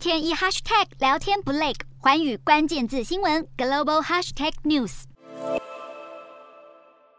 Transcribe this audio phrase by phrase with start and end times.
[0.00, 5.02] 天一 hashtag 聊天不累，寰宇关键字新闻 global hashtag news。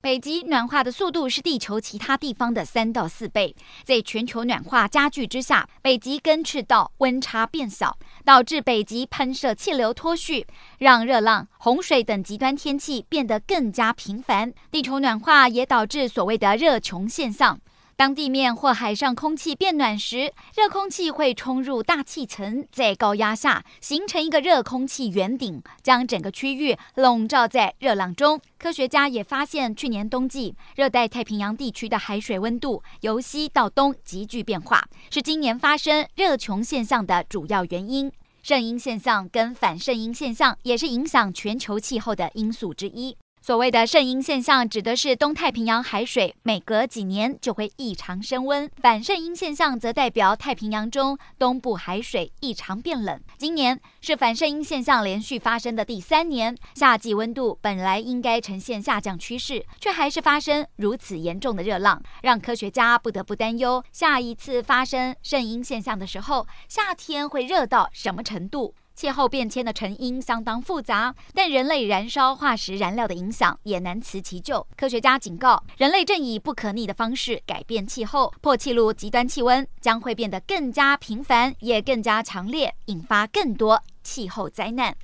[0.02, 10.48] 北极暖化的速度是地球其他地方的三到四倍，在全球暖化加剧之下，北极跟赤道温差变小，导致北极喷射气流脱序，
[10.80, 14.52] 让热浪、洪水等极端天气变得更加频繁。
[14.72, 17.62] 地球暖化也导致所谓的热穹现象。
[18.02, 28.42] 当地面或海上空气变暖时，热空气会冲入大气层，在高压下形成一个热空气圆顶，将整个区域笼罩在热浪中。
[28.58, 38.12] 科学家也发现，去年冬季热带太平洋地区的海水温度由西到东急剧变化，是今年发生热穹现象的主要原因。
[38.42, 43.16] 圣婴现象跟反圣婴现象也是影响全球气候的因素之一。
[43.44, 53.20] 所谓的圣婴现象，指的是东太平洋海水每隔几年就会异常升温；反圣婴现象则代表太平洋中东部海水异常变冷。
[53.40, 68.76] 今年是反圣婴现象连续发生的第三年，夏季温度本来应该呈现下降趋势，却还是发生如此严重的热浪，让科学家不得不担忧下一次发生圣婴现象的时候，夏天会热到什么程度。
[69.02, 74.68] 气候变迁的成因相当复杂，但人类燃烧化石燃料的影响也难辞其咎。
[74.78, 84.96] 科学家警告，人类正以不可逆的方式改变气候，破纪录极端气温将会变得更加频繁，也更加强烈，引发更多气候灾难。